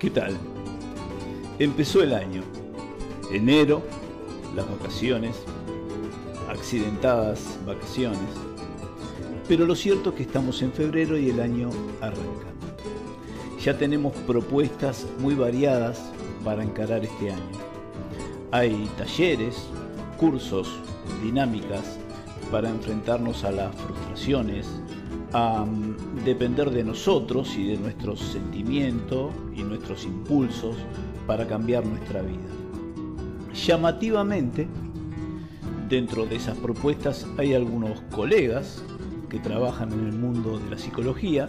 [0.00, 0.34] ¿Qué tal?
[1.58, 2.42] Empezó el año.
[3.30, 3.82] Enero,
[4.56, 5.36] las vacaciones,
[6.48, 8.30] accidentadas vacaciones.
[9.46, 11.68] Pero lo cierto es que estamos en febrero y el año
[12.00, 12.46] arranca.
[13.62, 16.00] Ya tenemos propuestas muy variadas
[16.46, 17.60] para encarar este año.
[18.52, 19.66] Hay talleres,
[20.16, 20.80] cursos,
[21.22, 21.98] dinámicas
[22.50, 24.66] para enfrentarnos a las frustraciones,
[25.32, 25.64] a
[26.24, 30.76] depender de nosotros y de nuestros sentimientos y nuestros impulsos
[31.26, 32.48] para cambiar nuestra vida.
[33.54, 34.66] Llamativamente,
[35.88, 38.82] dentro de esas propuestas hay algunos colegas
[39.28, 41.46] que trabajan en el mundo de la psicología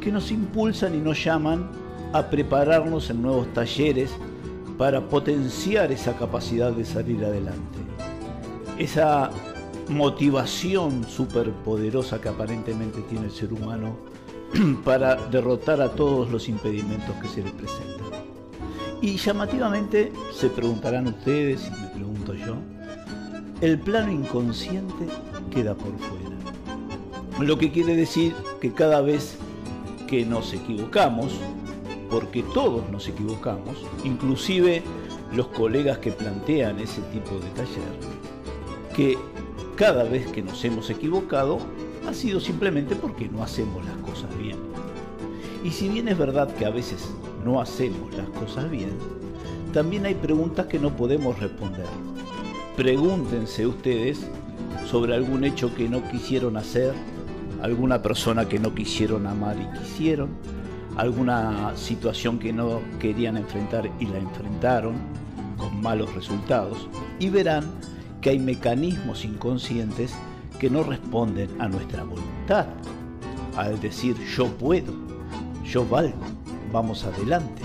[0.00, 1.68] que nos impulsan y nos llaman
[2.12, 4.10] a prepararnos en nuevos talleres
[4.78, 7.78] para potenciar esa capacidad de salir adelante.
[8.78, 9.30] Esa
[9.88, 13.96] motivación superpoderosa que aparentemente tiene el ser humano
[14.84, 18.06] para derrotar a todos los impedimentos que se le presentan.
[19.00, 22.56] Y llamativamente se preguntarán ustedes, y me pregunto yo,
[23.60, 25.06] el plano inconsciente
[25.50, 26.36] queda por fuera.
[27.40, 29.36] Lo que quiere decir que cada vez
[30.08, 31.32] que nos equivocamos,
[32.10, 34.82] porque todos nos equivocamos, inclusive
[35.32, 38.18] los colegas que plantean ese tipo de taller,
[38.94, 39.16] que
[39.78, 41.60] cada vez que nos hemos equivocado
[42.08, 44.56] ha sido simplemente porque no hacemos las cosas bien.
[45.62, 47.08] Y si bien es verdad que a veces
[47.44, 48.90] no hacemos las cosas bien,
[49.72, 51.86] también hay preguntas que no podemos responder.
[52.76, 54.26] Pregúntense ustedes
[54.84, 56.92] sobre algún hecho que no quisieron hacer,
[57.62, 60.30] alguna persona que no quisieron amar y quisieron,
[60.96, 64.96] alguna situación que no querían enfrentar y la enfrentaron
[65.56, 66.88] con malos resultados,
[67.20, 67.64] y verán
[68.20, 70.14] que hay mecanismos inconscientes
[70.58, 72.66] que no responden a nuestra voluntad.
[73.56, 74.92] Al decir yo puedo,
[75.64, 76.18] yo valgo,
[76.72, 77.62] vamos adelante.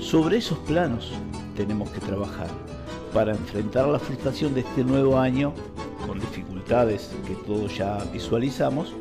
[0.00, 1.12] Sobre esos planos
[1.56, 2.48] tenemos que trabajar
[3.12, 5.52] para enfrentar la frustración de este nuevo año
[6.06, 8.94] con dificultades que todos ya visualizamos,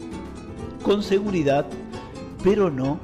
[0.83, 1.65] con seguridad,
[2.43, 2.99] pero no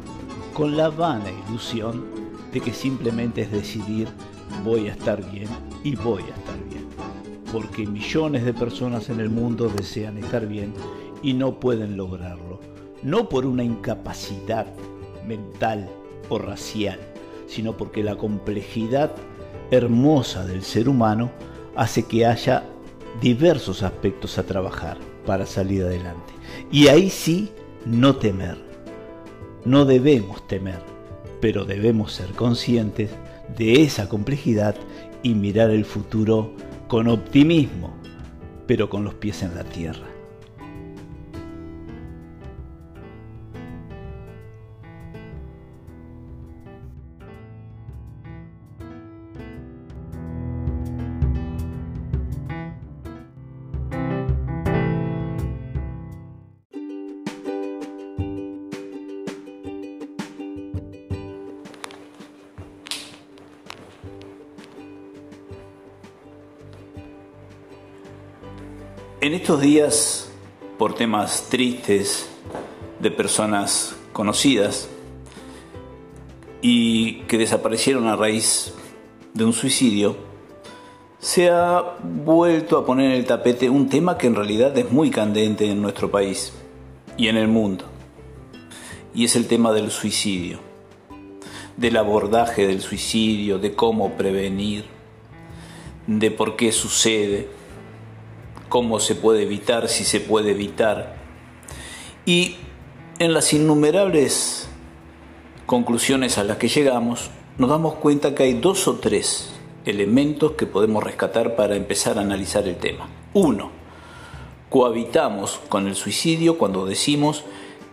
[0.54, 2.06] con la vana ilusión
[2.52, 4.08] de que simplemente es decidir
[4.64, 5.48] voy a estar bien
[5.84, 6.79] y voy a estar bien
[7.52, 10.74] porque millones de personas en el mundo desean estar bien
[11.22, 12.60] y no pueden lograrlo.
[13.04, 14.68] No por una incapacidad
[15.26, 15.90] mental
[16.30, 17.00] o racial,
[17.48, 19.12] sino porque la complejidad
[19.72, 21.32] hermosa del ser humano
[21.76, 22.64] hace que haya
[23.22, 26.34] diversos aspectos a trabajar para salir adelante.
[26.72, 27.50] Y ahí sí,
[27.86, 28.58] no temer.
[29.66, 30.80] No debemos temer,
[31.42, 33.12] pero debemos ser conscientes
[33.58, 34.76] de esa complejidad
[35.24, 36.54] y mirar el futuro
[36.90, 37.94] con optimismo,
[38.66, 40.09] pero con los pies en la tierra.
[69.22, 70.32] En estos días,
[70.78, 72.30] por temas tristes
[73.02, 74.88] de personas conocidas
[76.62, 78.74] y que desaparecieron a raíz
[79.34, 80.16] de un suicidio,
[81.20, 85.10] se ha vuelto a poner en el tapete un tema que en realidad es muy
[85.10, 86.54] candente en nuestro país
[87.18, 87.84] y en el mundo.
[89.14, 90.62] Y es el tema del suicidio,
[91.76, 94.86] del abordaje del suicidio, de cómo prevenir,
[96.08, 97.59] de por qué sucede
[98.70, 101.16] cómo se puede evitar, si se puede evitar.
[102.26, 102.56] Y
[103.20, 104.70] en las innumerables
[105.66, 109.54] conclusiones a las que llegamos, nos damos cuenta que hay dos o tres
[109.86, 113.10] elementos que podemos rescatar para empezar a analizar el tema.
[113.34, 113.72] Uno,
[114.70, 117.44] cohabitamos con el suicidio cuando decimos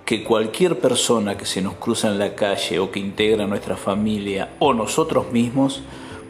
[0.05, 4.55] que cualquier persona que se nos cruza en la calle o que integra nuestra familia
[4.61, 5.83] o nosotros mismos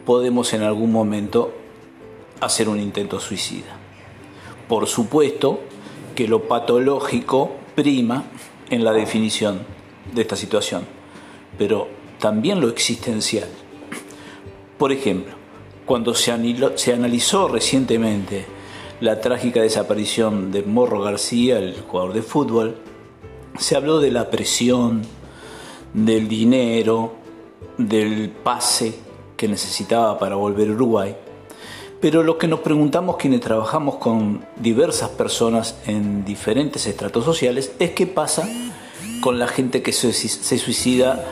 [0.05, 1.53] podemos en algún momento
[2.39, 3.76] hacer un intento suicida.
[4.67, 5.61] Por supuesto
[6.15, 8.25] que lo patológico prima
[8.69, 9.61] en la definición
[10.13, 10.83] de esta situación,
[11.57, 11.87] pero
[12.19, 13.47] también lo existencial.
[14.77, 15.33] Por ejemplo,
[15.85, 18.45] cuando se, analizó recientemente
[18.99, 22.75] la trágica desaparición de Morro García, el jugador de fútbol,
[23.57, 25.03] se habló de la presión,
[25.93, 27.13] del dinero,
[27.77, 28.99] del pase
[29.37, 31.15] que necesitaba para volver a Uruguay.
[31.99, 37.91] Pero lo que nos preguntamos quienes trabajamos con diversas personas en diferentes estratos sociales es
[37.91, 38.47] qué pasa
[39.21, 41.25] con la gente que se suicida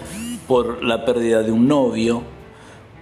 [0.48, 2.24] por la pérdida de un novio,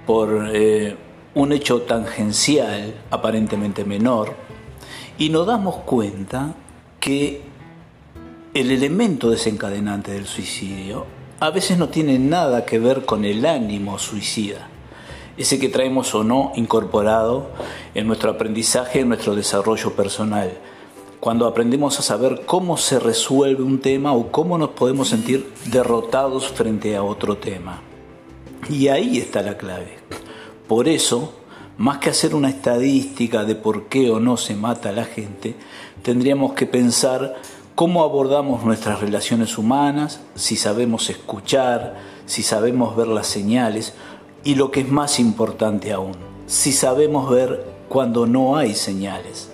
[0.05, 0.97] por eh,
[1.35, 4.33] un hecho tangencial, aparentemente menor,
[5.17, 6.55] y nos damos cuenta
[6.99, 7.41] que
[8.53, 11.05] el elemento desencadenante del suicidio
[11.39, 14.69] a veces no tiene nada que ver con el ánimo suicida,
[15.37, 17.47] ese que traemos o no incorporado
[17.95, 20.51] en nuestro aprendizaje, en nuestro desarrollo personal,
[21.19, 26.49] cuando aprendemos a saber cómo se resuelve un tema o cómo nos podemos sentir derrotados
[26.49, 27.81] frente a otro tema.
[28.69, 29.97] Y ahí está la clave.
[30.67, 31.33] Por eso,
[31.77, 35.55] más que hacer una estadística de por qué o no se mata a la gente,
[36.01, 37.37] tendríamos que pensar
[37.75, 41.95] cómo abordamos nuestras relaciones humanas, si sabemos escuchar,
[42.25, 43.93] si sabemos ver las señales
[44.43, 46.13] y lo que es más importante aún,
[46.47, 49.49] si sabemos ver cuando no hay señales.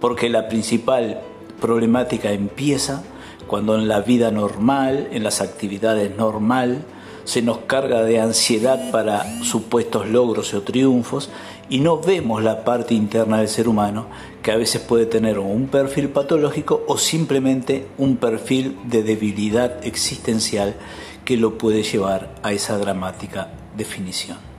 [0.00, 1.20] Porque la principal
[1.60, 3.02] problemática empieza
[3.46, 6.84] cuando en la vida normal, en las actividades normal,
[7.24, 11.30] se nos carga de ansiedad para supuestos logros o triunfos
[11.68, 14.06] y no vemos la parte interna del ser humano
[14.42, 20.74] que a veces puede tener un perfil patológico o simplemente un perfil de debilidad existencial
[21.24, 24.51] que lo puede llevar a esa dramática definición.